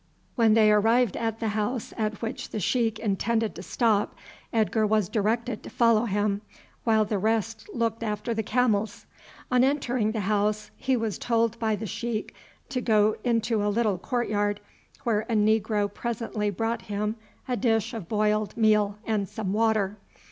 When 0.33 0.55
they 0.55 0.71
arrived 0.71 1.15
at 1.15 1.39
the 1.39 1.49
house 1.49 1.93
at 1.95 2.23
which 2.23 2.49
the 2.49 2.59
sheik 2.59 2.97
intended 2.97 3.53
to 3.53 3.61
stop, 3.61 4.15
Edgar 4.51 4.87
was 4.87 5.07
directed 5.07 5.61
to 5.61 5.69
follow 5.69 6.05
him, 6.05 6.41
while 6.83 7.05
the 7.05 7.19
rest 7.19 7.69
looked 7.71 8.01
after 8.01 8.33
the 8.33 8.41
camels. 8.41 9.05
On 9.51 9.63
entering 9.63 10.11
the 10.11 10.21
house 10.21 10.71
he 10.75 10.97
was 10.97 11.19
told 11.19 11.59
by 11.59 11.75
the 11.75 11.85
sheik 11.85 12.33
to 12.69 12.81
go 12.81 13.15
into 13.23 13.63
a 13.63 13.69
little 13.69 13.99
court 13.99 14.27
yard, 14.27 14.59
where 15.03 15.19
a 15.29 15.35
negro 15.35 15.87
presently 15.93 16.49
brought 16.49 16.81
him 16.81 17.15
a 17.47 17.55
dish 17.55 17.93
of 17.93 18.09
boiled 18.09 18.57
meal 18.57 18.97
and 19.05 19.29
some 19.29 19.53
water. 19.53 19.97